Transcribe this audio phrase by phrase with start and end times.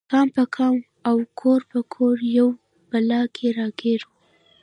[0.11, 0.75] قام په قام
[1.09, 2.59] او کور په کور یوې
[2.89, 4.09] بلا کې راګیر و.